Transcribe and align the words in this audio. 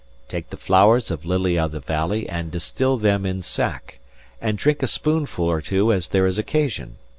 Take 0.27 0.49
the 0.49 0.57
flowers 0.57 1.11
of 1.11 1.25
lilly 1.25 1.59
of 1.59 1.73
the 1.73 1.79
valley 1.79 2.27
and 2.27 2.49
distil 2.49 2.97
them 2.97 3.23
in 3.23 3.43
sack, 3.43 3.99
and 4.41 4.57
drink 4.57 4.81
a 4.81 4.87
spooneful 4.87 5.45
or 5.45 5.61
two 5.61 5.93
as 5.93 6.07
there 6.07 6.25
is 6.25 6.39
occasion. 6.39 6.95